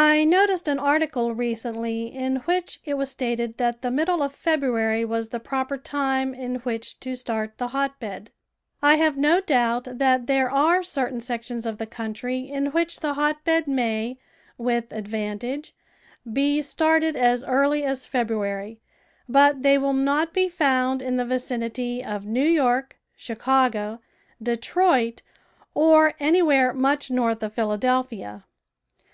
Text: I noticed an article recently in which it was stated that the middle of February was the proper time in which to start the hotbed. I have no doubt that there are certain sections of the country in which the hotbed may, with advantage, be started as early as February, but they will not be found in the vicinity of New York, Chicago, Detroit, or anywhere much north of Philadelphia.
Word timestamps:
I 0.00 0.24
noticed 0.24 0.66
an 0.66 0.78
article 0.78 1.34
recently 1.34 2.06
in 2.06 2.36
which 2.46 2.80
it 2.86 2.94
was 2.94 3.10
stated 3.10 3.58
that 3.58 3.82
the 3.82 3.90
middle 3.90 4.22
of 4.22 4.32
February 4.34 5.04
was 5.04 5.28
the 5.28 5.38
proper 5.40 5.76
time 5.76 6.32
in 6.32 6.54
which 6.60 6.98
to 7.00 7.14
start 7.14 7.58
the 7.58 7.68
hotbed. 7.68 8.30
I 8.80 8.94
have 8.94 9.18
no 9.18 9.42
doubt 9.42 9.86
that 9.98 10.26
there 10.26 10.50
are 10.50 10.82
certain 10.82 11.20
sections 11.20 11.66
of 11.66 11.76
the 11.76 11.84
country 11.84 12.38
in 12.48 12.68
which 12.68 13.00
the 13.00 13.12
hotbed 13.12 13.68
may, 13.68 14.16
with 14.56 14.90
advantage, 14.90 15.74
be 16.32 16.62
started 16.62 17.14
as 17.14 17.44
early 17.44 17.84
as 17.84 18.06
February, 18.06 18.80
but 19.28 19.62
they 19.62 19.76
will 19.76 19.92
not 19.92 20.32
be 20.32 20.48
found 20.48 21.02
in 21.02 21.18
the 21.18 21.26
vicinity 21.26 22.02
of 22.02 22.24
New 22.24 22.40
York, 22.48 22.96
Chicago, 23.14 24.00
Detroit, 24.42 25.20
or 25.74 26.14
anywhere 26.18 26.72
much 26.72 27.10
north 27.10 27.42
of 27.42 27.52
Philadelphia. 27.52 28.46